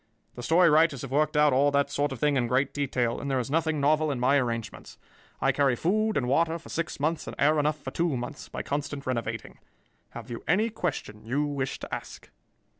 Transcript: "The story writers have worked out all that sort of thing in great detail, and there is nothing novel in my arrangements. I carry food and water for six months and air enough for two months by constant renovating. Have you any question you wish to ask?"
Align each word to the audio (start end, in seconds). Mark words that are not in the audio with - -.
"The 0.33 0.41
story 0.41 0.67
writers 0.67 1.03
have 1.03 1.11
worked 1.11 1.37
out 1.37 1.53
all 1.53 1.69
that 1.69 1.91
sort 1.91 2.11
of 2.11 2.17
thing 2.17 2.35
in 2.35 2.47
great 2.47 2.73
detail, 2.73 3.19
and 3.21 3.29
there 3.29 3.37
is 3.37 3.51
nothing 3.51 3.79
novel 3.79 4.09
in 4.09 4.19
my 4.19 4.35
arrangements. 4.37 4.97
I 5.39 5.51
carry 5.51 5.75
food 5.75 6.17
and 6.17 6.27
water 6.27 6.57
for 6.57 6.69
six 6.69 6.99
months 6.99 7.27
and 7.27 7.35
air 7.37 7.59
enough 7.59 7.79
for 7.79 7.91
two 7.91 8.17
months 8.17 8.49
by 8.49 8.63
constant 8.63 9.05
renovating. 9.05 9.59
Have 10.15 10.31
you 10.31 10.43
any 10.47 10.71
question 10.71 11.23
you 11.23 11.45
wish 11.45 11.77
to 11.77 11.93
ask?" 11.93 12.31